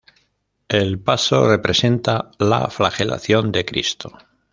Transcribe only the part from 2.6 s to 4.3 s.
Flagelación de cristo.